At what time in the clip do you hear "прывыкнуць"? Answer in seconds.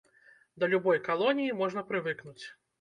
1.93-2.43